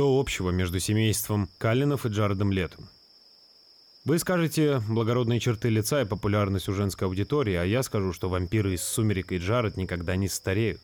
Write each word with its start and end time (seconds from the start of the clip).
Что 0.00 0.18
общего 0.18 0.48
между 0.48 0.80
семейством 0.80 1.50
Каллинов 1.58 2.06
и 2.06 2.08
Джаредом 2.08 2.52
Летом? 2.52 2.88
Вы 4.06 4.18
скажете 4.18 4.80
благородные 4.88 5.40
черты 5.40 5.68
лица 5.68 6.00
и 6.00 6.06
популярность 6.06 6.70
у 6.70 6.72
женской 6.72 7.06
аудитории, 7.06 7.52
а 7.52 7.64
я 7.64 7.82
скажу, 7.82 8.14
что 8.14 8.30
вампиры 8.30 8.72
из 8.72 8.82
«Сумерек» 8.82 9.30
и 9.30 9.36
Джаред 9.36 9.76
никогда 9.76 10.16
не 10.16 10.26
стареют. 10.28 10.80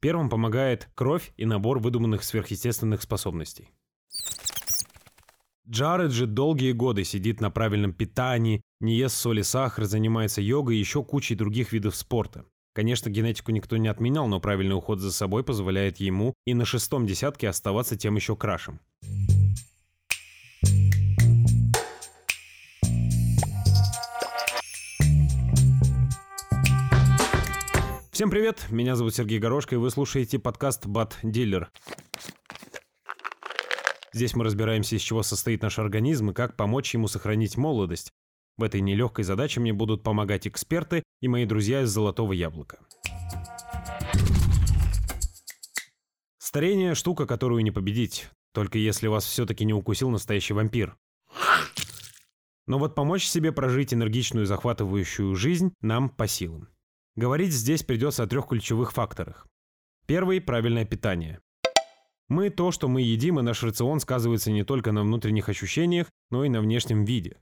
Первым 0.00 0.30
помогает 0.30 0.88
кровь 0.96 1.32
и 1.36 1.46
набор 1.46 1.78
выдуманных 1.78 2.24
сверхъестественных 2.24 3.02
способностей. 3.02 3.70
Джаред 5.70 6.10
же 6.10 6.26
долгие 6.26 6.72
годы 6.72 7.04
сидит 7.04 7.40
на 7.40 7.52
правильном 7.52 7.92
питании, 7.92 8.62
не 8.80 8.96
ест 8.96 9.16
соль 9.16 9.38
и 9.38 9.42
сахар, 9.44 9.84
занимается 9.84 10.40
йогой 10.40 10.74
и 10.74 10.80
еще 10.80 11.04
кучей 11.04 11.36
других 11.36 11.72
видов 11.72 11.94
спорта. 11.94 12.44
Конечно, 12.78 13.10
генетику 13.10 13.50
никто 13.50 13.76
не 13.76 13.88
отменял, 13.88 14.28
но 14.28 14.38
правильный 14.38 14.76
уход 14.76 15.00
за 15.00 15.10
собой 15.10 15.42
позволяет 15.42 15.96
ему 15.96 16.34
и 16.46 16.54
на 16.54 16.64
шестом 16.64 17.08
десятке 17.08 17.48
оставаться 17.48 17.96
тем 17.96 18.14
еще 18.14 18.36
крашем. 18.36 18.78
Всем 28.12 28.30
привет, 28.30 28.66
меня 28.70 28.94
зовут 28.94 29.12
Сергей 29.16 29.40
Горошко, 29.40 29.74
и 29.74 29.78
вы 29.78 29.90
слушаете 29.90 30.38
подкаст 30.38 30.86
«Бат 30.86 31.18
Дилер». 31.24 31.72
Здесь 34.12 34.36
мы 34.36 34.44
разбираемся, 34.44 34.94
из 34.94 35.00
чего 35.00 35.24
состоит 35.24 35.62
наш 35.62 35.80
организм 35.80 36.30
и 36.30 36.32
как 36.32 36.54
помочь 36.54 36.94
ему 36.94 37.08
сохранить 37.08 37.56
молодость. 37.56 38.12
В 38.58 38.64
этой 38.64 38.80
нелегкой 38.80 39.24
задаче 39.24 39.60
мне 39.60 39.72
будут 39.72 40.02
помогать 40.02 40.48
эксперты 40.48 41.04
и 41.20 41.28
мои 41.28 41.46
друзья 41.46 41.82
из 41.82 41.90
«Золотого 41.90 42.32
яблока». 42.32 42.80
Старение– 46.38 46.94
штука, 46.96 47.26
которую 47.26 47.62
не 47.62 47.70
победить, 47.70 48.28
только 48.52 48.78
если 48.78 49.06
вас 49.06 49.24
все-таки 49.24 49.64
не 49.64 49.72
укусил 49.72 50.10
настоящий 50.10 50.54
вампир. 50.54 50.96
Но 52.66 52.80
вот 52.80 52.96
помочь 52.96 53.24
себе 53.26 53.52
прожить 53.52 53.94
энергичную 53.94 54.42
и 54.42 54.48
захватывающую 54.48 55.36
жизнь 55.36 55.72
нам 55.80 56.08
по 56.08 56.26
силам. 56.26 56.68
Говорить 57.14 57.52
здесь 57.52 57.84
придется 57.84 58.24
о 58.24 58.26
трех 58.26 58.48
ключевых 58.48 58.92
факторах. 58.92 59.46
Первый– 60.06 60.40
правильное 60.42 60.84
питание. 60.84 61.38
Мы 62.28 62.50
то, 62.50 62.72
что 62.72 62.88
мы 62.88 63.02
едим, 63.02 63.38
и 63.38 63.42
наш 63.42 63.62
рацион 63.62 64.00
сказывается 64.00 64.50
не 64.50 64.64
только 64.64 64.90
на 64.90 65.02
внутренних 65.02 65.48
ощущениях, 65.48 66.08
но 66.30 66.44
и 66.44 66.48
на 66.48 66.60
внешнем 66.60 67.04
виде. 67.04 67.36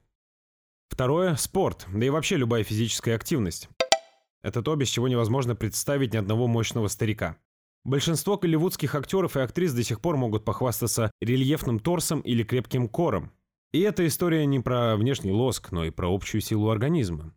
Второе– 0.89 1.35
спорт, 1.37 1.87
да 1.93 2.07
и 2.07 2.11
вообще 2.11 2.37
любая 2.37 2.65
физическая 2.65 3.17
активность. 3.17 3.69
Это 4.43 4.63
то, 4.63 4.77
без 4.77 4.89
чего 4.89 5.09
невозможно 5.09 5.57
представить 5.57 6.13
ни 6.13 6.17
одного 6.17 6.47
мощного 6.47 6.89
старика. 6.89 7.37
Большинство 7.85 8.37
голливудских 8.37 8.95
актеров 8.95 9.37
и 9.37 9.41
актрис 9.41 9.73
до 9.73 9.83
сих 9.85 10.01
пор 10.01 10.17
могут 10.17 10.45
похвастаться 10.45 11.11
рельефным 11.21 11.79
торсом 11.79 12.21
или 12.21 12.43
крепким 12.43 12.89
кором. 12.89 13.33
И 13.73 13.81
эта 13.81 14.07
история 14.07 14.47
не 14.47 14.61
про 14.61 14.97
внешний 14.97 15.33
лоск, 15.33 15.71
но 15.71 15.85
и 15.85 15.91
про 15.91 16.13
общую 16.13 16.41
силу 16.41 16.71
организма. 16.71 17.35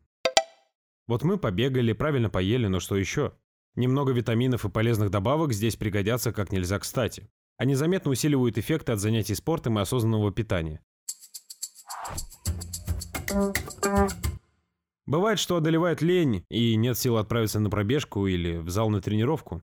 Вот 1.07 1.23
мы 1.23 1.37
побегали, 1.37 1.93
правильно 1.93 2.29
поели, 2.29 2.67
но 2.67 2.79
что 2.79 2.95
еще? 2.95 3.33
Немного 3.75 4.11
витаминов 4.11 4.65
и 4.65 4.69
полезных 4.69 5.09
добавок 5.09 5.53
здесь 5.53 5.75
пригодятся 5.75 6.31
как 6.31 6.51
нельзя 6.51 6.79
кстати. 6.79 7.29
Они 7.57 7.75
заметно 7.75 8.11
усиливают 8.11 8.57
эффекты 8.57 8.91
от 8.91 8.99
занятий 8.99 9.35
спортом 9.35 9.79
и 9.79 9.81
осознанного 9.81 10.31
питания. 10.31 10.81
Бывает, 15.05 15.39
что 15.39 15.57
одолевает 15.57 16.01
лень 16.01 16.45
и 16.49 16.75
нет 16.75 16.97
сил 16.97 17.17
отправиться 17.17 17.59
на 17.59 17.69
пробежку 17.69 18.27
или 18.27 18.57
в 18.57 18.69
зал 18.69 18.89
на 18.89 19.01
тренировку. 19.01 19.61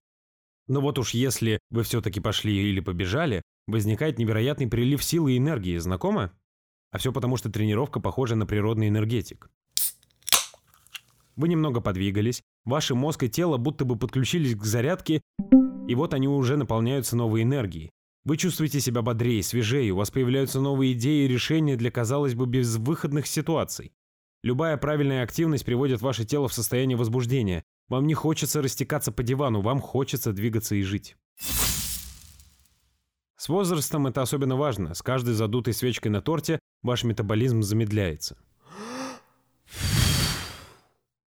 Но 0.67 0.81
вот 0.81 0.99
уж 0.99 1.11
если 1.11 1.61
вы 1.71 1.85
все-таки 1.85 2.19
пошли 2.19 2.71
или 2.71 2.81
побежали, 2.81 3.43
возникает 3.67 4.19
невероятный 4.19 4.67
прилив 4.67 5.05
силы 5.05 5.35
и 5.35 5.39
энергии. 5.39 5.79
Знакомо? 5.79 6.33
А 6.91 6.99
все 6.99 7.13
потому, 7.13 7.37
что 7.37 7.51
тренировка 7.51 8.01
похожа 8.01 8.35
на 8.35 8.47
природный 8.47 8.89
энергетик. 8.89 9.49
Вы 11.37 11.49
немного 11.49 11.81
подвигались, 11.81 12.43
ваши 12.65 12.95
мозг 12.95 13.23
и 13.25 13.29
тело 13.29 13.59
будто 13.59 13.85
бы 13.85 13.97
подключились 13.97 14.57
к 14.57 14.65
зарядке, 14.65 15.21
и 15.87 15.95
вот 15.95 16.15
они 16.15 16.29
уже 16.29 16.57
наполняются 16.57 17.15
новой 17.15 17.43
энергией. 17.43 17.91
Вы 18.27 18.39
чувствуете 18.39 18.81
себя 18.81 19.03
бодрее, 19.03 19.41
свежее, 19.41 19.93
у 19.93 19.99
вас 19.99 20.11
появляются 20.11 20.61
новые 20.61 20.95
идеи 20.95 21.27
и 21.27 21.29
решения 21.29 21.77
для, 21.77 21.93
казалось 21.93 22.35
бы, 22.35 22.47
безвыходных 22.47 23.25
ситуаций. 23.29 23.93
Любая 24.43 24.77
правильная 24.77 25.23
активность 25.23 25.65
приводит 25.65 26.03
ваше 26.03 26.25
тело 26.25 26.49
в 26.49 26.53
состояние 26.53 26.99
возбуждения. 26.99 27.63
Вам 27.89 28.09
не 28.09 28.15
хочется 28.15 28.61
растекаться 28.61 29.13
по 29.13 29.23
дивану, 29.23 29.61
вам 29.61 29.81
хочется 29.81 30.33
двигаться 30.33 30.75
и 30.75 30.83
жить. 30.83 31.17
С 33.37 33.49
возрастом 33.49 34.09
это 34.09 34.23
особенно 34.23 34.57
важно. 34.57 34.95
С 34.95 35.03
каждой 35.03 35.35
задутой 35.35 35.73
свечкой 35.73 36.11
на 36.11 36.21
торте 36.21 36.59
ваш 36.83 37.05
метаболизм 37.05 37.63
замедляется. 37.63 38.37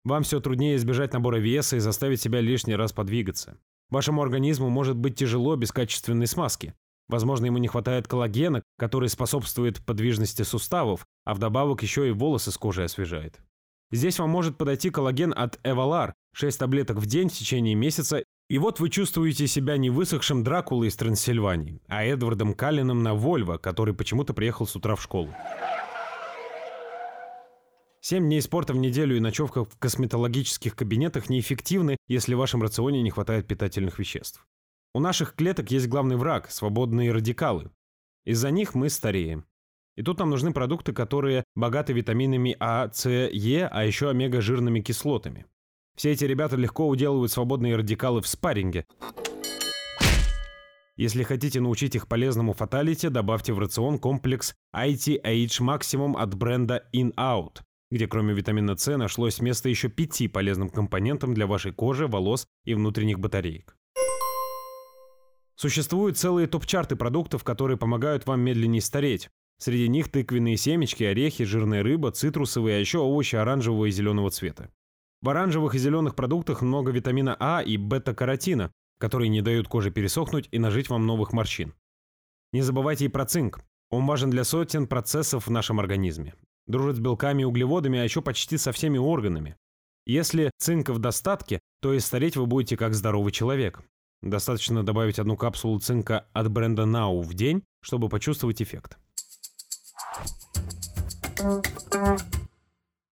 Вам 0.04 0.22
все 0.22 0.38
труднее 0.38 0.76
избежать 0.76 1.12
набора 1.12 1.38
веса 1.38 1.74
и 1.74 1.80
заставить 1.80 2.20
себя 2.20 2.40
лишний 2.40 2.76
раз 2.76 2.92
подвигаться. 2.92 3.58
Вашему 3.90 4.22
организму 4.22 4.70
может 4.70 4.96
быть 4.96 5.16
тяжело 5.16 5.56
без 5.56 5.72
качественной 5.72 6.28
смазки. 6.28 6.72
Возможно, 7.08 7.46
ему 7.46 7.58
не 7.58 7.68
хватает 7.68 8.08
коллагена, 8.08 8.62
который 8.78 9.08
способствует 9.08 9.84
подвижности 9.84 10.42
суставов, 10.42 11.06
а 11.24 11.34
вдобавок 11.34 11.82
еще 11.82 12.08
и 12.08 12.12
волосы 12.12 12.50
с 12.50 12.56
кожи 12.56 12.84
освежает. 12.84 13.40
Здесь 13.90 14.18
вам 14.18 14.30
может 14.30 14.56
подойти 14.56 14.90
коллаген 14.90 15.32
от 15.36 15.60
Evalar, 15.64 16.14
6 16.34 16.58
таблеток 16.58 16.96
в 16.96 17.06
день 17.06 17.28
в 17.28 17.32
течение 17.32 17.74
месяца, 17.74 18.24
и 18.48 18.58
вот 18.58 18.80
вы 18.80 18.90
чувствуете 18.90 19.46
себя 19.46 19.76
не 19.76 19.90
высохшим 19.90 20.42
Дракулой 20.42 20.88
из 20.88 20.96
Трансильвании, 20.96 21.80
а 21.86 22.04
Эдвардом 22.04 22.54
Каллином 22.54 23.02
на 23.02 23.14
Вольво, 23.14 23.58
который 23.58 23.94
почему-то 23.94 24.34
приехал 24.34 24.66
с 24.66 24.74
утра 24.74 24.96
в 24.96 25.02
школу. 25.02 25.34
Семь 28.00 28.24
дней 28.24 28.42
спорта 28.42 28.74
в 28.74 28.76
неделю 28.76 29.16
и 29.16 29.20
ночевка 29.20 29.64
в 29.64 29.78
косметологических 29.78 30.76
кабинетах 30.76 31.30
неэффективны, 31.30 31.96
если 32.06 32.34
в 32.34 32.38
вашем 32.38 32.62
рационе 32.62 33.00
не 33.00 33.10
хватает 33.10 33.46
питательных 33.46 33.98
веществ. 33.98 34.46
У 34.94 35.00
наших 35.00 35.34
клеток 35.34 35.72
есть 35.72 35.88
главный 35.88 36.14
враг– 36.16 36.48
свободные 36.50 37.10
радикалы. 37.10 37.72
Из-за 38.24 38.52
них 38.52 38.76
мы 38.76 38.88
стареем. 38.88 39.44
И 39.96 40.02
тут 40.02 40.20
нам 40.20 40.30
нужны 40.30 40.52
продукты, 40.52 40.92
которые 40.92 41.42
богаты 41.56 41.92
витаминами 41.92 42.56
А, 42.60 42.88
С, 42.92 43.08
Е, 43.08 43.66
а 43.66 43.84
еще 43.84 44.10
омега-жирными 44.10 44.80
кислотами. 44.80 45.46
Все 45.96 46.12
эти 46.12 46.24
ребята 46.24 46.54
легко 46.54 46.88
уделывают 46.88 47.32
свободные 47.32 47.74
радикалы 47.74 48.22
в 48.22 48.28
спарринге. 48.28 48.86
Если 50.96 51.24
хотите 51.24 51.60
научить 51.60 51.96
их 51.96 52.06
полезному 52.06 52.52
фаталити, 52.52 53.08
добавьте 53.08 53.52
в 53.52 53.58
рацион 53.58 53.98
комплекс 53.98 54.54
ITH 54.72 55.60
Maximum 55.60 56.16
от 56.16 56.34
бренда 56.36 56.84
In-Out 56.94 57.62
где 57.90 58.08
кроме 58.08 58.34
витамина 58.34 58.76
С 58.76 58.96
нашлось 58.96 59.40
место 59.40 59.68
еще 59.68 59.88
пяти 59.88 60.26
полезным 60.26 60.68
компонентам 60.68 61.32
для 61.32 61.46
вашей 61.46 61.72
кожи, 61.72 62.08
волос 62.08 62.48
и 62.64 62.74
внутренних 62.74 63.20
батареек. 63.20 63.76
Существуют 65.56 66.18
целые 66.18 66.46
топ-чарты 66.46 66.96
продуктов, 66.96 67.44
которые 67.44 67.76
помогают 67.76 68.26
вам 68.26 68.40
медленнее 68.40 68.82
стареть. 68.82 69.30
Среди 69.58 69.88
них 69.88 70.10
тыквенные 70.10 70.56
семечки, 70.56 71.04
орехи, 71.04 71.44
жирная 71.44 71.82
рыба, 71.82 72.10
цитрусовые, 72.10 72.76
а 72.76 72.80
еще 72.80 72.98
овощи 72.98 73.36
оранжевого 73.36 73.86
и 73.86 73.90
зеленого 73.90 74.30
цвета. 74.30 74.70
В 75.22 75.28
оранжевых 75.28 75.74
и 75.74 75.78
зеленых 75.78 76.16
продуктах 76.16 76.62
много 76.62 76.90
витамина 76.90 77.36
А 77.38 77.62
и 77.62 77.76
бета-каротина, 77.76 78.72
которые 78.98 79.28
не 79.28 79.42
дают 79.42 79.68
коже 79.68 79.90
пересохнуть 79.90 80.48
и 80.50 80.58
нажить 80.58 80.90
вам 80.90 81.06
новых 81.06 81.32
морщин. 81.32 81.72
Не 82.52 82.62
забывайте 82.62 83.06
и 83.06 83.08
про 83.08 83.24
цинк. 83.24 83.60
Он 83.90 84.06
важен 84.06 84.30
для 84.30 84.44
сотен 84.44 84.86
процессов 84.86 85.46
в 85.46 85.50
нашем 85.50 85.80
организме. 85.80 86.34
Дружит 86.66 86.96
с 86.96 87.00
белками 87.00 87.42
и 87.42 87.44
углеводами, 87.44 87.98
а 87.98 88.04
еще 88.04 88.22
почти 88.22 88.58
со 88.58 88.72
всеми 88.72 88.98
органами. 88.98 89.56
Если 90.06 90.50
цинка 90.58 90.92
в 90.92 90.98
достатке, 90.98 91.60
то 91.80 91.94
и 91.94 92.00
стареть 92.00 92.36
вы 92.36 92.46
будете 92.46 92.76
как 92.76 92.94
здоровый 92.94 93.32
человек. 93.32 93.82
Достаточно 94.24 94.82
добавить 94.82 95.18
одну 95.18 95.36
капсулу 95.36 95.78
цинка 95.80 96.26
от 96.32 96.50
бренда 96.50 96.84
Now 96.84 97.20
в 97.20 97.34
день, 97.34 97.62
чтобы 97.82 98.08
почувствовать 98.08 98.62
эффект. 98.62 98.96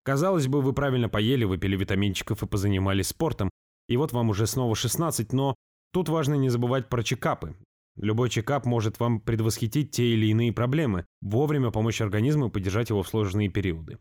Казалось 0.04 0.46
бы, 0.46 0.62
вы 0.62 0.72
правильно 0.72 1.10
поели, 1.10 1.44
выпили 1.44 1.76
витаминчиков 1.76 2.42
и 2.42 2.46
позанимались 2.46 3.08
спортом, 3.08 3.50
и 3.88 3.98
вот 3.98 4.12
вам 4.12 4.30
уже 4.30 4.46
снова 4.46 4.74
16, 4.74 5.34
но 5.34 5.54
тут 5.92 6.08
важно 6.08 6.32
не 6.32 6.48
забывать 6.48 6.88
про 6.88 7.02
чекапы. 7.02 7.56
Любой 7.96 8.30
чекап 8.30 8.64
может 8.64 8.98
вам 8.98 9.20
предвосхитить 9.20 9.90
те 9.90 10.14
или 10.14 10.28
иные 10.28 10.50
проблемы, 10.50 11.04
вовремя 11.20 11.70
помочь 11.70 12.00
организму 12.00 12.50
поддержать 12.50 12.88
его 12.88 13.02
в 13.02 13.08
сложные 13.08 13.50
периоды. 13.50 13.98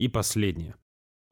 И 0.00 0.08
последнее. 0.08 0.74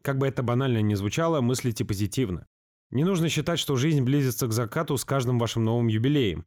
Как 0.05 0.19
бы 0.19 0.29
это 0.29 0.45
банально 0.45 0.83
ни 0.83 0.95
звучало, 0.95 1.41
мыслите 1.41 1.85
позитивно. 1.85 2.47
Не 2.91 3.05
нужно 3.05 3.29
считать, 3.29 3.59
что 3.59 3.77
жизнь 3.77 4.03
близится 4.03 4.47
к 4.47 4.53
закату 4.53 4.97
с 4.97 5.05
каждым 5.05 5.39
вашим 5.39 5.65
новым 5.65 5.89
юбилеем. 5.89 6.47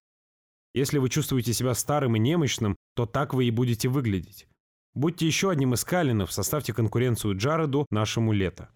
Если 0.73 0.99
вы 0.99 1.09
чувствуете 1.09 1.53
себя 1.53 1.73
старым 1.73 2.15
и 2.15 2.19
немощным, 2.19 2.75
то 2.95 3.05
так 3.05 3.33
вы 3.33 3.45
и 3.45 3.51
будете 3.51 3.89
выглядеть. 3.89 4.47
Будьте 4.93 5.25
еще 5.25 5.49
одним 5.49 5.73
из 5.73 5.83
Калинов, 5.83 6.31
составьте 6.31 6.73
конкуренцию 6.73 7.37
Джареду 7.37 7.85
нашему 7.89 8.31
лето. 8.31 8.69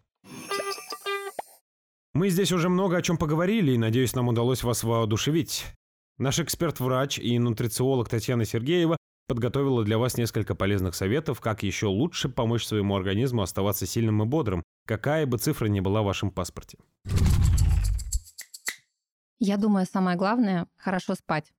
Мы 2.14 2.30
здесь 2.30 2.52
уже 2.52 2.70
много 2.70 2.98
о 2.98 3.02
чем 3.02 3.18
поговорили, 3.18 3.72
и 3.72 3.78
надеюсь, 3.78 4.14
нам 4.14 4.28
удалось 4.28 4.64
вас 4.64 4.84
воодушевить. 4.84 5.66
Наш 6.20 6.40
эксперт-врач 6.40 7.18
и 7.18 7.40
нутрициолог 7.40 8.08
Татьяна 8.08 8.46
Сергеева 8.46 8.98
подготовила 9.28 9.84
для 9.84 9.98
вас 9.98 10.18
несколько 10.18 10.54
полезных 10.54 10.94
советов, 10.94 11.42
как 11.42 11.64
еще 11.64 11.88
лучше 11.88 12.30
помочь 12.30 12.66
своему 12.66 12.96
организму 12.96 13.42
оставаться 13.42 13.88
сильным 13.88 14.22
и 14.22 14.26
бодрым, 14.26 14.62
какая 14.86 15.26
бы 15.26 15.40
цифра 15.40 15.66
ни 15.68 15.80
была 15.80 16.04
в 16.04 16.06
вашем 16.06 16.30
паспорте. 16.30 16.78
Я 19.40 19.58
думаю, 19.58 19.86
самое 19.86 20.18
главное– 20.18 20.68
хорошо 20.78 21.16
спать. 21.16 21.52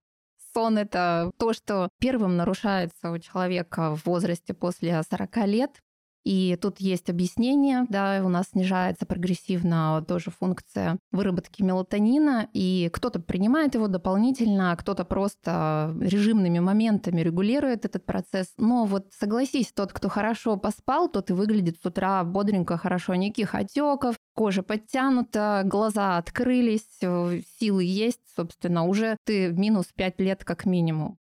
Сон– 0.54 0.78
это 0.78 1.32
то, 1.36 1.52
что 1.52 1.88
первым 1.98 2.36
нарушается 2.36 3.10
у 3.10 3.18
человека 3.18 3.96
в 3.96 4.06
возрасте 4.06 4.54
после 4.54 5.02
40 5.02 5.36
лет. 5.46 5.82
И 6.24 6.56
тут 6.60 6.80
есть 6.80 7.10
объяснение, 7.10 7.84
да, 7.90 8.22
у 8.24 8.30
нас 8.30 8.46
снижается 8.52 9.04
прогрессивно 9.04 10.02
тоже 10.08 10.30
функция 10.30 10.98
выработки 11.12 11.60
мелатонина, 11.62 12.48
и 12.54 12.88
кто-то 12.94 13.20
принимает 13.20 13.74
его 13.74 13.88
дополнительно, 13.88 14.72
а 14.72 14.76
кто-то 14.76 15.04
просто 15.04 15.94
режимными 16.00 16.60
моментами 16.60 17.20
регулирует 17.20 17.84
этот 17.84 18.06
процесс. 18.06 18.54
Но 18.56 18.86
вот 18.86 19.12
согласись, 19.12 19.72
тот, 19.74 19.92
кто 19.92 20.08
хорошо 20.08 20.56
поспал, 20.56 21.10
тот 21.10 21.28
и 21.28 21.34
выглядит 21.34 21.76
с 21.82 21.84
утра 21.84 22.24
бодренько, 22.24 22.78
хорошо, 22.78 23.14
никаких 23.16 23.54
отеков, 23.54 24.16
кожа 24.34 24.62
подтянута, 24.62 25.62
глаза 25.64 26.18
открылись, 26.18 26.98
э, 27.00 27.40
силы 27.58 27.84
есть, 27.84 28.20
собственно, 28.36 28.84
уже 28.84 29.16
ты 29.24 29.52
минус 29.52 29.86
5 29.94 30.20
лет 30.20 30.44
как 30.44 30.66
минимум. 30.66 31.18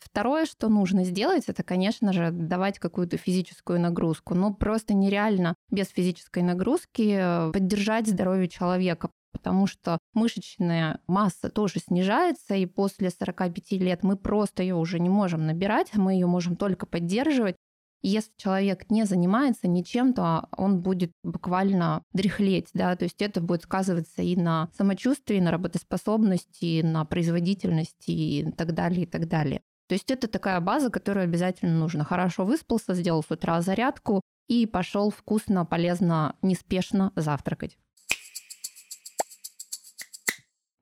Второе, 0.00 0.46
что 0.46 0.68
нужно 0.68 1.04
сделать, 1.04 1.44
это, 1.48 1.62
конечно 1.62 2.12
же, 2.12 2.30
давать 2.30 2.78
какую-то 2.78 3.16
физическую 3.16 3.78
нагрузку. 3.80 4.34
Ну, 4.34 4.52
просто 4.52 4.94
нереально 4.94 5.54
без 5.70 5.88
физической 5.88 6.42
нагрузки 6.42 7.16
э, 7.16 7.52
поддержать 7.52 8.08
здоровье 8.08 8.48
человека, 8.48 9.10
потому 9.32 9.66
что 9.66 9.98
мышечная 10.14 11.00
масса 11.06 11.50
тоже 11.50 11.80
снижается, 11.80 12.54
и 12.54 12.66
после 12.66 13.10
45 13.10 13.72
лет 13.72 14.02
мы 14.02 14.16
просто 14.16 14.62
ее 14.62 14.74
уже 14.74 14.98
не 14.98 15.08
можем 15.08 15.46
набирать, 15.46 15.94
мы 15.94 16.14
ее 16.14 16.26
можем 16.26 16.56
только 16.56 16.86
поддерживать. 16.86 17.56
Если 18.02 18.32
человек 18.36 18.90
не 18.90 19.04
занимается 19.04 19.68
ничем, 19.68 20.14
то 20.14 20.48
он 20.56 20.80
будет 20.80 21.12
буквально 21.22 22.02
дряхлеть, 22.12 22.68
да, 22.72 22.96
то 22.96 23.04
есть 23.04 23.20
это 23.20 23.40
будет 23.40 23.62
сказываться 23.62 24.22
и 24.22 24.36
на 24.36 24.70
самочувствии, 24.76 25.38
на 25.38 25.50
работоспособности, 25.50 26.82
на 26.82 27.04
производительности 27.04 28.10
и 28.10 28.52
так 28.52 28.74
далее, 28.74 29.02
и 29.02 29.06
так 29.06 29.28
далее. 29.28 29.60
То 29.88 29.94
есть 29.94 30.10
это 30.10 30.28
такая 30.28 30.60
база, 30.60 30.88
которую 30.88 31.24
обязательно 31.24 31.76
нужно. 31.76 32.04
Хорошо 32.04 32.44
выспался, 32.44 32.94
сделал 32.94 33.22
с 33.22 33.30
утра 33.30 33.60
зарядку 33.60 34.22
и 34.46 34.64
пошел 34.64 35.10
вкусно, 35.10 35.66
полезно, 35.66 36.36
неспешно 36.42 37.12
завтракать. 37.16 37.76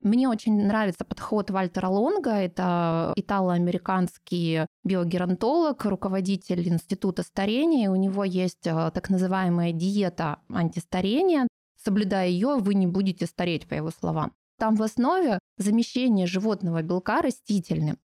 Мне 0.01 0.29
очень 0.29 0.65
нравится 0.65 1.03
подход 1.03 1.49
Вальтера 1.49 1.87
Лонга. 1.87 2.31
Это 2.31 3.11
итало-американский 3.17 4.65
биогеронтолог, 4.85 5.83
руководитель 5.85 6.67
Института 6.69 7.23
старения. 7.23 7.91
У 7.91 7.95
него 7.95 8.23
есть 8.23 8.65
э, 8.65 8.91
так 8.93 9.09
называемая 9.09 9.73
диета 9.73 10.39
антистарения. 10.49 11.47
Соблюдая 11.83 12.29
ее, 12.29 12.57
вы 12.57 12.75
не 12.75 12.87
будете 12.87 13.25
стареть, 13.25 13.67
по 13.67 13.73
его 13.73 13.91
словам. 13.91 14.33
Там 14.57 14.75
в 14.75 14.83
основе 14.83 15.39
замещение 15.57 16.27
животного 16.27 16.81
белка 16.81 17.21
растительным. 17.21 17.97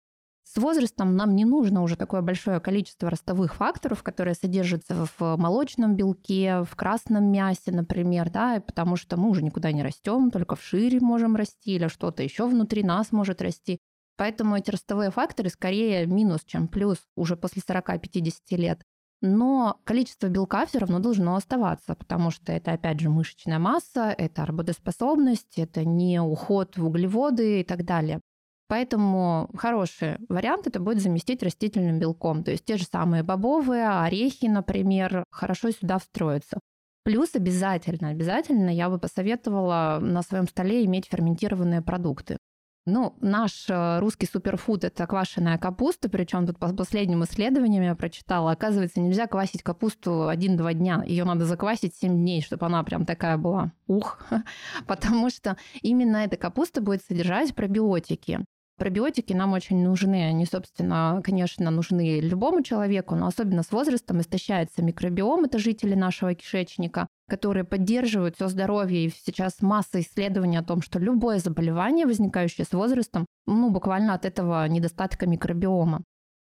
С 0.54 0.58
возрастом 0.58 1.16
нам 1.16 1.36
не 1.36 1.46
нужно 1.46 1.82
уже 1.82 1.96
такое 1.96 2.22
большое 2.22 2.60
количество 2.60 3.10
ростовых 3.10 3.56
факторов, 3.56 4.04
которые 4.04 4.36
содержатся 4.36 5.08
в 5.18 5.36
молочном 5.36 5.96
белке, 5.96 6.62
в 6.62 6.76
красном 6.76 7.32
мясе, 7.32 7.72
например, 7.72 8.30
да, 8.30 8.60
потому 8.60 8.96
что 8.96 9.18
мы 9.18 9.30
уже 9.30 9.42
никуда 9.42 9.72
не 9.72 9.82
растем, 9.82 10.30
только 10.30 10.56
в 10.56 10.62
шире 10.62 11.00
можем 11.00 11.36
расти 11.36 11.72
или 11.74 11.88
что-то 11.88 12.22
еще 12.22 12.46
внутри 12.46 12.84
нас 12.84 13.12
может 13.12 13.42
расти. 13.42 13.80
Поэтому 14.16 14.56
эти 14.56 14.70
ростовые 14.70 15.10
факторы 15.10 15.50
скорее 15.50 16.06
минус, 16.06 16.42
чем 16.46 16.68
плюс 16.68 17.00
уже 17.16 17.36
после 17.36 17.64
40-50 17.68 18.32
лет. 18.52 18.84
Но 19.22 19.80
количество 19.86 20.28
белка 20.28 20.68
все 20.68 20.78
равно 20.78 21.00
должно 21.00 21.36
оставаться, 21.36 21.96
потому 21.96 22.30
что 22.30 22.52
это, 22.52 22.74
опять 22.74 23.00
же, 23.00 23.10
мышечная 23.10 23.58
масса, 23.58 24.14
это 24.16 24.46
работоспособность, 24.46 25.58
это 25.58 25.84
не 25.84 26.22
уход 26.22 26.78
в 26.78 26.86
углеводы 26.86 27.62
и 27.62 27.64
так 27.64 27.86
далее. 27.86 28.22
Поэтому 28.68 29.50
хороший 29.56 30.18
вариант 30.30 30.68
это 30.68 30.80
будет 30.80 31.02
заместить 31.02 31.44
растительным 31.44 32.00
белком. 32.00 32.44
То 32.44 32.52
есть 32.52 32.66
те 32.66 32.78
же 32.78 32.86
самые 32.86 33.24
бобовые, 33.24 33.88
орехи, 33.88 34.46
например, 34.46 35.24
хорошо 35.30 35.72
сюда 35.72 36.00
встроятся. 36.00 36.60
Плюс 37.04 37.36
обязательно, 37.36 38.10
обязательно 38.10 38.70
я 38.70 38.90
бы 38.90 38.98
посоветовала 38.98 40.00
на 40.02 40.22
своем 40.22 40.48
столе 40.48 40.86
иметь 40.86 41.08
ферментированные 41.08 41.82
продукты. 41.82 42.38
Ну, 42.86 43.16
наш 43.22 43.70
э, 43.70 44.00
русский 44.00 44.26
суперфуд– 44.26 44.84
это 44.86 45.08
квашеная 45.08 45.58
капуста, 45.58 46.10
причем 46.10 46.46
тут 46.46 46.60
по 46.60 46.74
последним 46.74 47.24
исследованиям 47.24 47.82
я 47.82 47.96
прочитала, 47.96 48.52
оказывается, 48.52 49.00
нельзя 49.00 49.28
квасить 49.28 49.64
капусту 49.64 50.28
один-два 50.28 50.74
дня, 50.74 51.02
ее 51.06 51.24
надо 51.24 51.46
заквасить 51.46 51.96
7 51.96 52.14
дней, 52.14 52.42
чтобы 52.42 52.66
она 52.66 52.84
прям 52.84 53.06
такая 53.06 53.38
была, 53.38 53.72
ух, 53.88 54.20
потому 54.86 55.30
что 55.30 55.56
именно 55.82 56.18
эта 56.18 56.36
капуста 56.36 56.82
будет 56.82 57.02
содержать 57.06 57.56
пробиотики. 57.56 58.44
Пробиотики 58.78 59.34
нам 59.34 59.54
очень 59.54 59.84
нужны. 59.84 60.26
Они, 60.26 60.46
собственно, 60.46 61.22
конечно, 61.24 61.70
нужны 61.70 62.20
любому 62.20 62.64
человеку, 62.64 63.16
но 63.16 63.28
особенно 63.28 63.62
с 63.62 63.72
возрастом 63.72 64.22
истощается 64.22 64.82
микробиом, 64.82 65.46
это 65.46 65.60
жители 65.60 65.94
нашего 65.94 66.34
кишечника, 66.34 67.08
которые 67.30 67.66
поддерживают 67.66 68.36
все 68.36 68.48
здоровье. 68.48 69.06
И 69.06 69.14
сейчас 69.26 69.62
масса 69.62 70.02
исследований 70.02 70.58
о 70.58 70.64
том, 70.64 70.82
что 70.82 70.98
любое 71.00 71.38
заболевание, 71.38 72.08
возникающее 72.08 72.66
с 72.66 72.72
возрастом, 72.74 73.26
ну, 73.46 73.70
буквально 73.70 74.16
от 74.16 74.26
этого 74.26 74.68
недостатка 74.68 75.28
микробиома. 75.28 76.04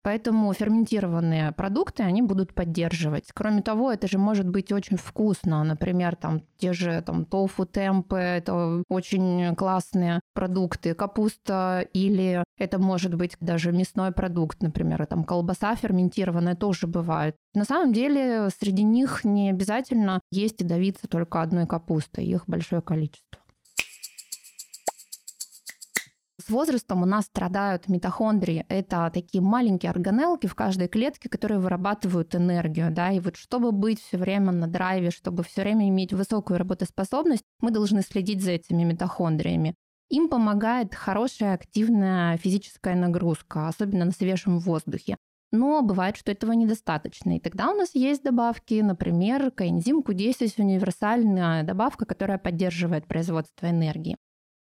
Поэтому 0.08 0.50
ферментированные 0.54 1.52
продукты 1.52 2.02
они 2.02 2.22
будут 2.22 2.54
поддерживать. 2.54 3.26
Кроме 3.34 3.60
того, 3.60 3.92
это 3.92 4.08
же 4.08 4.16
может 4.16 4.48
быть 4.48 4.72
очень 4.72 4.96
вкусно. 4.96 5.62
Например, 5.64 6.16
там 6.16 6.40
те 6.56 6.72
же 6.72 7.02
там 7.02 7.26
тофу, 7.26 7.66
темпы, 7.66 8.16
это 8.16 8.82
очень 8.88 9.54
классные 9.54 10.20
продукты. 10.32 10.94
Капуста 10.94 11.86
или 11.92 12.42
это 12.56 12.78
может 12.78 13.16
быть 13.16 13.36
даже 13.40 13.70
мясной 13.70 14.10
продукт, 14.10 14.62
например, 14.62 15.04
там 15.04 15.24
колбаса 15.24 15.76
ферментированная 15.76 16.56
тоже 16.56 16.86
бывает. 16.86 17.36
На 17.52 17.66
самом 17.66 17.92
деле 17.92 18.48
среди 18.58 18.84
них 18.84 19.24
не 19.24 19.50
обязательно 19.50 20.20
есть 20.30 20.62
и 20.62 20.64
давиться 20.64 21.06
только 21.06 21.42
одной 21.42 21.66
капустой, 21.66 22.24
их 22.24 22.44
большое 22.46 22.80
количество. 22.80 23.42
С 26.48 26.50
возрастом 26.50 27.02
у 27.02 27.04
нас 27.04 27.26
страдают 27.26 27.88
митохондрии. 27.88 28.64
Это 28.70 29.10
такие 29.12 29.42
маленькие 29.42 29.90
органелки 29.90 30.46
в 30.46 30.54
каждой 30.54 30.88
клетке, 30.88 31.28
которые 31.28 31.60
вырабатывают 31.60 32.34
энергию. 32.34 32.90
Да? 32.90 33.10
И 33.10 33.20
вот 33.20 33.36
чтобы 33.36 33.70
быть 33.70 34.00
все 34.00 34.16
время 34.16 34.52
на 34.52 34.66
драйве, 34.66 35.10
чтобы 35.10 35.42
все 35.42 35.60
время 35.60 35.90
иметь 35.90 36.14
высокую 36.14 36.58
работоспособность, 36.58 37.42
мы 37.60 37.70
должны 37.70 38.00
следить 38.00 38.42
за 38.42 38.52
этими 38.52 38.82
митохондриями. 38.82 39.74
Им 40.08 40.30
помогает 40.30 40.94
хорошая 40.94 41.52
активная 41.52 42.38
физическая 42.38 42.96
нагрузка, 42.96 43.68
особенно 43.68 44.06
на 44.06 44.12
свежем 44.12 44.58
воздухе. 44.58 45.18
Но 45.52 45.82
бывает, 45.82 46.16
что 46.16 46.32
этого 46.32 46.52
недостаточно. 46.52 47.36
И 47.36 47.40
тогда 47.40 47.70
у 47.70 47.74
нас 47.74 47.90
есть 47.92 48.22
добавки, 48.22 48.80
например, 48.80 49.50
коэнзим 49.50 50.00
Q10 50.00 50.54
универсальная 50.56 51.62
добавка, 51.62 52.06
которая 52.06 52.38
поддерживает 52.38 53.06
производство 53.06 53.66
энергии. 53.68 54.16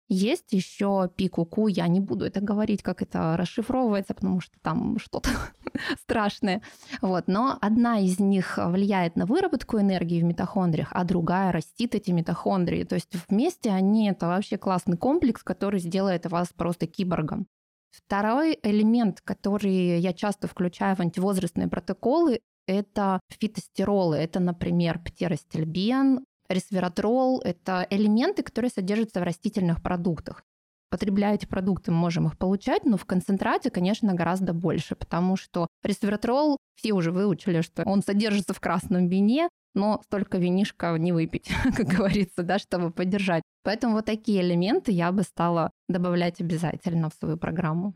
Есть 0.10 0.54
еще 0.54 1.10
пикуку, 1.16 1.68
я 1.68 1.88
не 1.88 2.00
буду 2.00 2.26
это 2.26 2.40
говорить, 2.40 2.82
как 2.82 3.02
это 3.02 3.36
расшифровывается, 3.36 4.14
потому 4.14 4.40
что 4.40 4.56
там 4.62 5.00
что-то 5.00 5.30
страшное. 6.02 6.62
Вот. 7.02 7.28
Но 7.28 7.58
одна 7.60 8.00
из 8.00 8.18
них 8.18 8.58
влияет 8.58 9.18
на 9.18 9.26
выработку 9.26 9.80
энергии 9.80 10.22
в 10.22 10.24
митохондриях, 10.24 10.90
а 10.92 11.04
другая 11.04 11.52
растит 11.52 11.94
эти 11.94 12.12
митохондрии. 12.12 12.86
То 12.86 12.96
есть 12.96 13.14
вместе 13.28 13.70
они 13.72 14.10
это 14.10 14.28
вообще 14.28 14.58
классный 14.58 14.96
комплекс, 14.98 15.44
который 15.44 15.82
сделает 15.82 16.26
вас 16.26 16.50
просто 16.56 16.88
киборгом. 16.88 17.48
Второй 17.92 18.58
элемент, 18.64 19.20
который 19.22 20.00
я 20.00 20.14
часто 20.14 20.48
включаю 20.48 20.96
в 20.96 21.02
антивозрастные 21.02 21.68
протоколы, 21.68 22.40
это 22.66 23.20
фитостеролы. 23.30 24.18
Это, 24.18 24.40
например, 24.40 25.00
птеростельбен, 25.00 26.26
Ресвератрол– 26.50 27.42
это 27.44 27.86
элементы, 27.90 28.44
которые 28.44 28.72
содержатся 28.72 29.20
в 29.20 29.24
растительных 29.24 29.82
продуктах. 29.82 30.44
Потребляя 30.90 31.36
эти 31.36 31.46
продукты, 31.46 31.92
мы 31.92 31.98
можем 31.98 32.28
их 32.28 32.38
получать, 32.38 32.86
но 32.86 32.96
в 32.96 33.04
концентрате, 33.04 33.70
конечно, 33.70 34.14
гораздо 34.14 34.54
больше, 34.54 34.96
потому 34.96 35.36
что 35.36 35.68
ресвератрол, 35.84 36.58
все 36.76 36.94
уже 36.94 37.12
выучили, 37.12 37.60
что 37.62 37.84
он 37.84 38.02
содержится 38.02 38.54
в 38.54 38.62
красном 38.62 39.10
вине, 39.10 39.50
но 39.74 40.02
столько 40.06 40.38
винишка 40.38 40.98
не 40.98 41.12
выпить, 41.12 41.50
как 41.76 41.88
говорится, 41.88 42.44
да, 42.44 42.58
чтобы 42.58 42.92
поддержать. 42.92 43.44
Поэтому 43.64 43.96
вот 43.96 44.06
такие 44.06 44.42
элементы 44.42 44.94
я 44.94 45.12
бы 45.12 45.24
стала 45.24 45.72
добавлять 45.90 46.40
обязательно 46.40 47.10
в 47.10 47.14
свою 47.16 47.38
программу. 47.38 47.94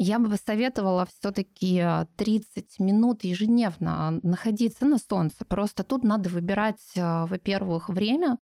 Я 0.00 0.20
бы 0.20 0.30
посоветовала 0.30 1.06
все-таки 1.06 1.84
30 2.16 2.78
минут 2.78 3.24
ежедневно 3.24 4.20
находиться 4.22 4.86
на 4.86 4.98
солнце. 4.98 5.44
Просто 5.44 5.82
тут 5.82 6.04
надо 6.04 6.28
выбирать, 6.28 6.92
а, 6.96 7.26
во-первых, 7.26 7.88
время, 7.88 8.38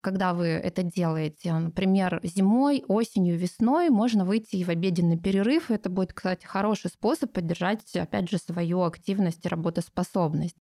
когда 0.00 0.32
вы 0.32 0.46
это 0.46 0.82
делаете. 0.82 1.52
Например, 1.52 2.20
зимой, 2.22 2.84
осенью, 2.88 3.36
весной 3.36 3.90
можно 3.90 4.24
выйти 4.24 4.64
в 4.64 4.70
обеденный 4.70 5.18
перерыв. 5.18 5.70
Это 5.70 5.90
будет, 5.90 6.14
кстати, 6.14 6.46
хороший 6.46 6.88
способ 6.88 7.32
поддержать, 7.32 7.94
опять 7.96 8.30
же, 8.30 8.38
свою 8.38 8.82
активность 8.82 9.44
и 9.44 9.48
работоспособность. 9.48 10.56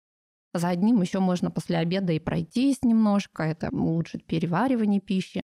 За 0.54 0.68
одним 0.68 1.00
еще 1.02 1.20
можно 1.20 1.52
после 1.52 1.78
обеда 1.78 2.12
и 2.12 2.18
пройтись 2.18 2.82
немножко, 2.82 3.44
это 3.44 3.68
улучшит 3.70 4.26
переваривание 4.26 5.00
пищи. 5.00 5.40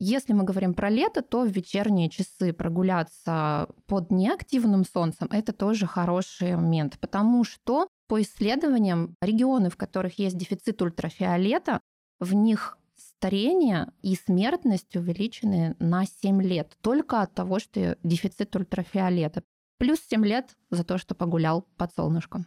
Если 0.00 0.32
мы 0.32 0.44
говорим 0.44 0.74
про 0.74 0.90
лето, 0.90 1.22
то 1.22 1.42
в 1.42 1.48
вечерние 1.48 2.08
часы 2.08 2.52
прогуляться 2.52 3.68
под 3.86 4.12
неактивным 4.12 4.84
солнцем– 4.84 5.28
это 5.32 5.52
тоже 5.52 5.86
хороший 5.86 6.54
момент, 6.54 6.98
потому 7.00 7.42
что 7.42 7.88
по 8.06 8.22
исследованиям 8.22 9.16
регионы, 9.20 9.70
в 9.70 9.76
которых 9.76 10.18
есть 10.20 10.36
дефицит 10.36 10.80
ультрафиолета, 10.82 11.80
в 12.20 12.32
них 12.32 12.78
старение 12.96 13.92
и 14.02 14.14
смертность 14.14 14.94
увеличены 14.94 15.74
на 15.80 16.06
7 16.06 16.42
лет 16.42 16.76
только 16.80 17.20
от 17.20 17.34
того, 17.34 17.58
что 17.58 17.96
дефицит 18.04 18.54
ультрафиолета. 18.54 19.42
Плюс 19.78 19.98
7 20.08 20.24
лет 20.24 20.56
за 20.70 20.84
то, 20.84 20.98
что 20.98 21.16
погулял 21.16 21.62
под 21.76 21.92
солнышком. 21.94 22.46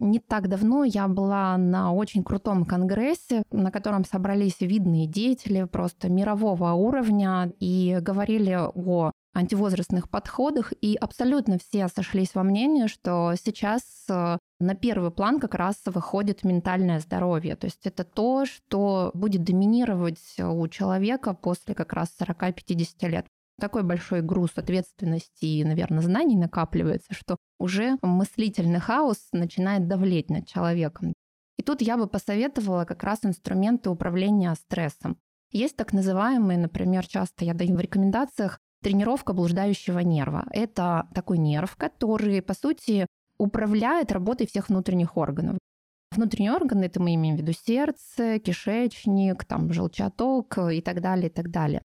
Не 0.00 0.18
так 0.18 0.48
давно 0.48 0.84
я 0.84 1.08
была 1.08 1.58
на 1.58 1.92
очень 1.92 2.24
крутом 2.24 2.64
конгрессе, 2.64 3.42
на 3.50 3.70
котором 3.70 4.06
собрались 4.06 4.60
видные 4.60 5.06
деятели 5.06 5.64
просто 5.64 6.08
мирового 6.08 6.72
уровня 6.72 7.52
и 7.60 7.98
говорили 8.00 8.58
о 8.58 9.12
антивозрастных 9.34 10.08
подходах, 10.08 10.72
и 10.80 10.96
абсолютно 10.96 11.58
все 11.58 11.88
сошлись 11.88 12.34
во 12.34 12.42
мнении, 12.42 12.86
что 12.86 13.34
сейчас 13.36 13.82
э, 14.08 14.38
на 14.58 14.74
первый 14.74 15.10
план 15.10 15.38
как 15.38 15.54
раз 15.54 15.76
выходит 15.84 16.44
ментальное 16.44 16.98
здоровье. 16.98 17.54
То 17.54 17.66
есть 17.66 17.86
это 17.86 18.02
то, 18.02 18.46
что 18.46 19.10
будет 19.14 19.44
доминировать 19.44 20.18
у 20.38 20.66
человека 20.68 21.34
после 21.34 21.74
как 21.74 21.92
раз 21.92 22.08
40-50 22.18 23.08
лет 23.08 23.26
такой 23.60 23.84
большой 23.84 24.22
груз 24.22 24.50
ответственности 24.56 25.44
и, 25.44 25.64
наверное, 25.64 26.02
знаний 26.02 26.36
накапливается, 26.36 27.14
что 27.14 27.36
уже 27.58 27.98
мыслительный 28.02 28.80
хаос 28.80 29.28
начинает 29.32 29.86
давлеть 29.86 30.30
над 30.30 30.46
человеком. 30.48 31.12
И 31.56 31.62
тут 31.62 31.82
я 31.82 31.96
бы 31.96 32.06
посоветовала 32.08 32.84
как 32.84 33.04
раз 33.04 33.20
инструменты 33.22 33.90
управления 33.90 34.54
стрессом. 34.54 35.18
Есть 35.52 35.76
так 35.76 35.92
называемые, 35.92 36.58
например, 36.58 37.06
часто 37.06 37.44
я 37.44 37.54
даю 37.54 37.76
в 37.76 37.80
рекомендациях, 37.80 38.58
тренировка 38.82 39.32
блуждающего 39.32 39.98
нерва. 40.00 40.46
Это 40.52 41.08
такой 41.14 41.38
нерв, 41.38 41.76
который, 41.76 42.40
по 42.40 42.54
сути, 42.54 43.06
управляет 43.38 44.12
работой 44.12 44.46
всех 44.46 44.68
внутренних 44.68 45.16
органов. 45.16 45.58
Внутренние 46.12 46.52
органы, 46.52 46.84
это 46.84 47.00
мы 47.00 47.14
имеем 47.14 47.36
в 47.36 47.40
виду 47.40 47.52
сердце, 47.52 48.38
кишечник, 48.38 49.44
там, 49.44 49.72
желчаток 49.72 50.58
и 50.72 50.80
так 50.80 51.00
далее, 51.00 51.28
и 51.28 51.32
так 51.32 51.50
далее. 51.50 51.82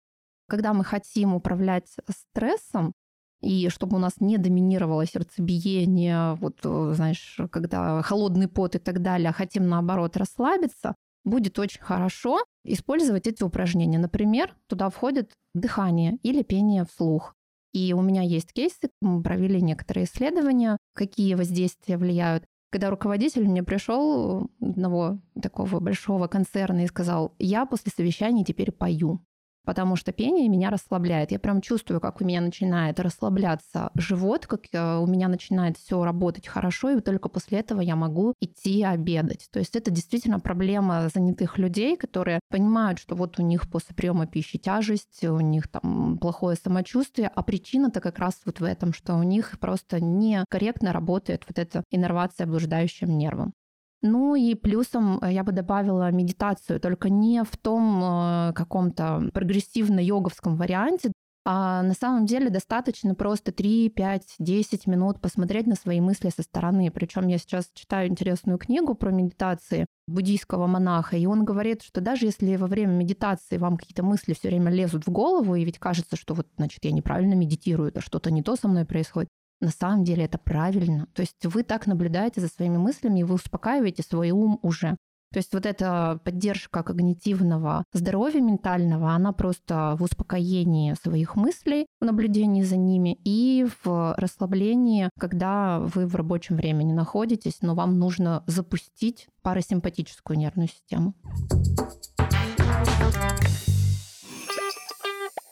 Когда 0.52 0.75
мы 0.75 0.85
хотим 0.85 1.32
управлять 1.35 1.87
стрессом, 2.11 2.92
и 3.40 3.71
чтобы 3.71 3.97
у 3.97 3.99
нас 3.99 4.21
не 4.21 4.37
доминировало 4.37 5.06
сердцебиение, 5.06 6.35
вот, 6.35 6.59
э, 6.62 6.92
знаешь, 6.94 7.40
когда 7.50 8.02
холодный 8.02 8.49
пот 8.49 8.75
и 8.75 8.78
так 8.78 9.00
далее, 9.00 9.30
а 9.30 9.32
хотим, 9.32 9.66
наоборот, 9.66 10.14
расслабиться, 10.18 10.94
будет 11.25 11.59
очень 11.59 11.80
хорошо 11.80 12.44
использовать 12.64 13.26
эти 13.26 13.42
упражнения. 13.42 13.99
Например, 13.99 14.54
туда 14.66 14.90
входит 14.90 15.32
дыхание 15.54 16.18
или 16.23 16.42
пение 16.42 16.85
вслух. 16.85 17.35
И 17.73 17.94
у 17.94 18.02
меня 18.02 18.21
есть 18.21 18.52
кейсы, 18.52 18.90
мы 19.00 19.23
провели 19.23 19.62
некоторые 19.62 20.04
исследования, 20.04 20.76
какие 20.94 21.32
воздействия 21.32 21.97
влияют. 21.97 22.44
Когда 22.71 22.90
руководитель 22.90 23.49
мне 23.49 23.62
пришел 23.62 24.50
одного 24.61 25.18
такого 25.40 25.80
большого 25.80 26.26
концерна 26.26 26.85
и 26.85 26.88
сказал, 26.88 27.35
я 27.38 27.64
после 27.64 27.90
совещания 27.90 28.44
теперь 28.44 28.71
пою 28.71 29.23
потому 29.64 29.97
что 29.97 30.12
пение 30.12 30.49
меня 30.49 30.71
расслабляет. 30.71 31.31
Я 31.31 31.38
прям 31.38 31.61
чувствую, 31.61 32.00
как 32.00 32.21
у 32.21 32.25
меня 32.25 32.40
начинает 32.40 33.00
расслабляться 33.00 33.90
живот, 33.95 34.47
как 34.47 34.62
э, 34.73 34.99
у 34.99 35.07
меня 35.07 35.28
начинает 35.28 35.76
все 35.76 36.04
работать 36.04 36.49
хорошо, 36.49 36.90
и 36.90 37.00
только 37.00 37.28
после 37.28 37.61
этого 37.61 37.81
я 37.81 37.97
могу 37.97 38.35
идти 38.40 38.83
обедать. 38.83 39.49
То 39.52 39.59
есть 39.59 39.76
это 39.76 39.90
действительно 39.90 40.40
проблема 40.40 41.09
занятых 41.12 41.59
людей, 41.59 41.97
которые 41.97 42.40
понимают, 42.49 42.99
что 42.99 43.14
вот 43.14 43.38
у 43.38 43.42
них 43.42 43.71
после 43.71 43.95
приема 43.95 44.26
пищи 44.26 44.59
тяжесть, 44.59 45.25
у 45.25 45.40
них 45.40 45.69
там 45.69 46.19
плохое 46.19 46.57
самочувствие, 46.57 47.31
а 47.35 47.42
причина-то 47.42 48.00
как 48.00 48.19
раз 48.19 48.40
вот 48.45 48.61
в 48.61 48.64
этом, 48.64 48.92
что 48.92 49.14
у 49.14 49.23
них 49.23 49.59
просто 49.61 50.00
некорректно 50.00 50.92
работает 50.92 51.45
вот 51.49 51.59
эта 51.59 51.85
иннервация 51.90 52.47
блуждающим 52.47 53.16
нервом. 53.16 53.54
Ну 54.02 54.35
и 54.35 54.54
плюсом 54.56 55.21
э, 55.23 55.32
я 55.32 55.44
бы 55.44 55.52
добавила 55.52 56.11
медитацию, 56.11 56.80
только 56.80 57.09
не 57.09 57.44
в 57.44 57.56
том 57.56 58.02
э, 58.02 58.52
каком-то 58.52 59.30
прогрессивно-йоговском 59.32 60.56
варианте, 60.56 61.12
а 61.44 61.82
на 61.82 61.94
самом 61.94 62.26
деле 62.26 62.50
достаточно 62.50 63.14
просто 63.14 63.52
3, 63.52 63.90
5, 63.90 64.35
10 64.38 64.87
минут 64.87 65.21
посмотреть 65.21 65.66
на 65.66 65.75
свои 65.75 66.00
мысли 66.00 66.30
со 66.35 66.42
стороны. 66.42 66.90
Причем 66.90 67.26
я 67.28 67.38
сейчас 67.38 67.68
читаю 67.75 68.09
интересную 68.09 68.59
книгу 68.59 68.94
про 68.94 69.11
медитации 69.11 69.87
буддийского 70.09 70.66
монаха, 70.66 71.16
и 71.16 71.26
он 71.26 71.44
говорит, 71.44 71.82
что 71.82 72.00
даже 72.00 72.26
если 72.26 72.56
во 72.56 72.66
время 72.66 72.92
медитации 72.92 73.56
вам 73.56 73.76
какие-то 73.76 74.02
мысли 74.02 74.35
все 74.35 74.49
время 74.49 74.71
лезут 74.71 75.06
в 75.06 75.11
голову, 75.11 75.54
и 75.54 75.64
ведь 75.64 75.78
кажется, 75.78 76.16
что 76.16 76.35
вот, 76.35 76.49
значит, 76.56 76.85
я 76.85 76.92
неправильно 76.92 77.35
медитирую, 77.35 77.88
это 77.88 78.00
что-то 78.00 78.30
не 78.32 78.42
то 78.42 78.56
со 78.56 78.68
мной 78.68 78.85
происходит, 78.85 79.30
на 79.62 79.71
самом 79.71 80.04
деле 80.04 80.25
это 80.25 80.38
правильно. 80.38 81.07
То 81.14 81.23
есть 81.23 81.45
вы 81.45 81.62
так 81.62 81.87
наблюдаете 81.87 82.40
за 82.40 82.49
своими 82.49 82.76
мыслями, 82.76 83.21
и 83.21 83.25
вы 83.25 83.37
успокаиваете 83.37 84.02
свой 84.02 84.31
ум 84.33 84.59
уже. 84.62 84.97
То 85.33 85.38
есть 85.38 85.54
вот 85.54 85.64
эта 85.64 86.21
поддержка 86.25 86.83
когнитивного 86.83 87.85
здоровья 87.95 88.42
ментального, 88.42 89.12
она 89.12 89.33
просто 89.33 89.97
в 89.99 90.02
успокоении 90.02 90.95
своих 91.02 91.37
мыслей, 91.37 91.87
в 92.00 92.04
наблюдении 92.04 92.62
за 92.62 92.76
ними 92.76 93.19
и 93.25 93.66
в 93.83 94.14
расслаблении, 94.19 95.09
когда 95.19 95.78
вы 95.78 96.07
в 96.07 96.14
рабочем 96.16 96.57
времени 96.57 96.92
находитесь, 96.92 97.62
но 97.62 97.75
вам 97.75 97.99
нужно 97.99 98.45
запустить 98.47 99.28
парасимпатическую 99.42 100.37
нервную 100.37 100.69
систему. 100.69 101.14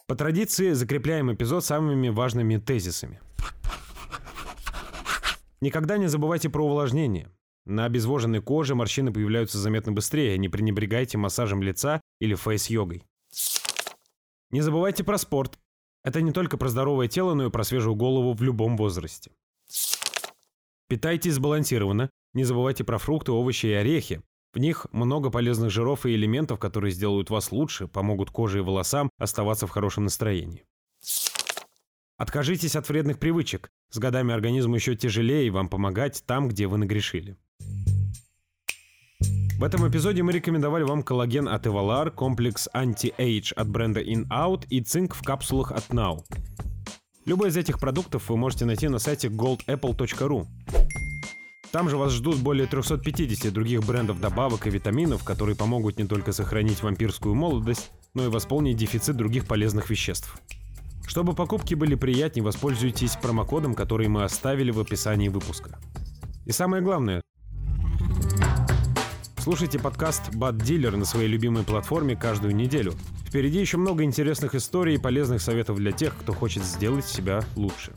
По 0.06 0.14
традиции 0.14 0.72
закрепляем 0.72 1.32
эпизод 1.32 1.64
самыми 1.64 2.08
важными 2.08 2.58
тезисами. 2.58 3.20
Никогда 5.60 5.98
не 5.98 6.08
забывайте 6.08 6.48
про 6.48 6.64
увлажнение. 6.64 7.30
На 7.66 7.84
обезвоженной 7.84 8.40
коже 8.40 8.74
морщины 8.74 9.12
появляются 9.12 9.58
заметно 9.58 9.92
быстрее, 9.92 10.38
не 10.38 10.48
пренебрегайте 10.48 11.18
массажем 11.18 11.62
лица 11.62 12.00
или 12.18 12.34
фейс-йогой. 12.34 13.04
Не 14.50 14.62
забывайте 14.62 15.04
про 15.04 15.18
спорт. 15.18 15.58
Это 16.02 16.22
не 16.22 16.32
только 16.32 16.56
про 16.56 16.68
здоровое 16.68 17.08
тело, 17.08 17.34
но 17.34 17.46
и 17.46 17.50
про 17.50 17.62
свежую 17.62 17.94
голову 17.94 18.32
в 18.32 18.42
любом 18.42 18.76
возрасте. 18.76 19.32
Питайтесь 20.88 21.34
сбалансированно. 21.34 22.10
Не 22.32 22.44
забывайте 22.44 22.82
про 22.82 22.98
фрукты, 22.98 23.32
овощи 23.32 23.66
и 23.66 23.72
орехи. 23.72 24.22
В 24.52 24.58
них 24.58 24.86
много 24.90 25.30
полезных 25.30 25.70
жиров 25.70 26.06
и 26.06 26.14
элементов, 26.14 26.58
которые 26.58 26.90
сделают 26.90 27.30
вас 27.30 27.52
лучше, 27.52 27.86
помогут 27.86 28.30
коже 28.30 28.58
и 28.58 28.62
волосам 28.62 29.10
оставаться 29.18 29.66
в 29.66 29.70
хорошем 29.70 30.04
настроении. 30.04 30.64
Откажитесь 32.16 32.74
от 32.74 32.88
вредных 32.88 33.20
привычек. 33.20 33.70
С 33.90 33.98
годами 33.98 34.32
организму 34.32 34.76
еще 34.76 34.94
тяжелее 34.94 35.50
вам 35.50 35.68
помогать 35.68 36.22
там, 36.24 36.48
где 36.48 36.68
вы 36.68 36.78
нагрешили. 36.78 37.36
В 39.58 39.64
этом 39.64 39.86
эпизоде 39.86 40.22
мы 40.22 40.32
рекомендовали 40.32 40.84
вам 40.84 41.02
коллаген 41.02 41.48
от 41.48 41.66
Evalar, 41.66 42.10
комплекс 42.10 42.68
Anti-Age 42.72 43.52
от 43.54 43.68
бренда 43.68 44.00
In-Out 44.00 44.66
и 44.70 44.80
цинк 44.80 45.14
в 45.14 45.22
капсулах 45.22 45.72
от 45.72 45.88
Now. 45.88 46.24
Любой 47.26 47.48
из 47.48 47.56
этих 47.56 47.78
продуктов 47.78 48.30
вы 48.30 48.36
можете 48.36 48.64
найти 48.64 48.88
на 48.88 48.98
сайте 49.00 49.28
goldapple.ru. 49.28 50.46
Там 51.72 51.90
же 51.90 51.96
вас 51.96 52.12
ждут 52.12 52.38
более 52.38 52.66
350 52.66 53.52
других 53.52 53.84
брендов 53.84 54.20
добавок 54.20 54.66
и 54.66 54.70
витаминов, 54.70 55.24
которые 55.24 55.56
помогут 55.56 55.98
не 55.98 56.06
только 56.06 56.32
сохранить 56.32 56.82
вампирскую 56.82 57.34
молодость, 57.34 57.90
но 58.14 58.24
и 58.24 58.28
восполнить 58.28 58.76
дефицит 58.76 59.16
других 59.16 59.46
полезных 59.46 59.90
веществ. 59.90 60.40
Чтобы 61.10 61.34
покупки 61.34 61.74
были 61.74 61.96
приятнее, 61.96 62.44
воспользуйтесь 62.44 63.16
промокодом, 63.16 63.74
который 63.74 64.06
мы 64.06 64.22
оставили 64.22 64.70
в 64.70 64.78
описании 64.78 65.28
выпуска. 65.28 65.76
И 66.46 66.52
самое 66.52 66.84
главное, 66.84 67.20
слушайте 69.38 69.80
подкаст 69.80 70.32
Bad 70.32 70.58
Dealer 70.58 70.94
на 70.94 71.04
своей 71.04 71.26
любимой 71.26 71.64
платформе 71.64 72.14
каждую 72.14 72.54
неделю. 72.54 72.92
Впереди 73.26 73.58
еще 73.58 73.76
много 73.76 74.04
интересных 74.04 74.54
историй 74.54 74.94
и 74.94 74.98
полезных 74.98 75.42
советов 75.42 75.78
для 75.78 75.90
тех, 75.90 76.16
кто 76.16 76.32
хочет 76.32 76.62
сделать 76.62 77.06
себя 77.06 77.42
лучше. 77.56 77.92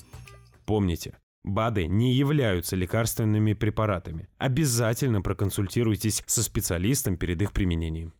Помните, 0.66 1.16
БАДы 1.44 1.86
не 1.86 2.16
являются 2.16 2.76
лекарственными 2.76 3.54
препаратами. 3.54 4.28
Обязательно 4.40 5.22
проконсультируйтесь 5.22 6.24
со 6.26 6.42
специалистом 6.42 7.18
перед 7.18 7.40
их 7.44 7.52
применением. 7.52 8.12